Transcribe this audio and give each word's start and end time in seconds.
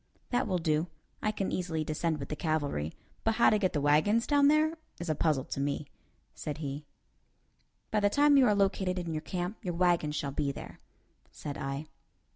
"That 0.31 0.47
will 0.47 0.57
do. 0.57 0.87
I 1.21 1.29
can 1.31 1.51
easily 1.51 1.83
descend 1.83 2.17
with 2.17 2.29
the 2.29 2.35
cavalry, 2.35 2.91
but 3.23 3.35
how 3.35 3.51
to 3.51 3.59
get 3.59 3.73
the 3.73 3.79
wagons 3.81 4.25
down 4.25 4.47
there 4.47 4.79
is 4.99 5.09
a 5.11 5.13
puzzler 5.13 5.43
to 5.43 5.59
me," 5.59 5.85
said 6.33 6.57
he. 6.57 6.87
"By 7.91 7.99
the 7.99 8.09
time 8.09 8.35
you 8.35 8.47
are 8.47 8.55
located 8.55 8.97
in 8.97 9.13
your 9.13 9.21
camp, 9.21 9.57
your 9.63 9.75
wagons 9.75 10.15
shall 10.15 10.31
be 10.31 10.51
there," 10.51 10.79
said 11.29 11.55
I. 11.55 11.85